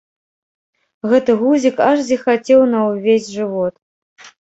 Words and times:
Гэты 1.11 1.31
гузік 1.43 1.77
аж 1.91 1.97
зіхацеў 2.09 2.61
на 2.75 2.79
ўвесь 2.91 3.33
жывот. 3.39 3.75